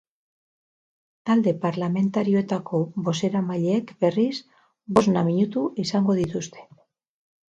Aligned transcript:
Talde 1.29 1.51
parlamentarioetako 1.65 2.79
bozeramaileek, 3.09 3.93
berriz, 4.05 4.33
bosna 4.97 5.23
minutu 5.29 5.67
izango 5.85 6.17
dituzte. 6.21 6.65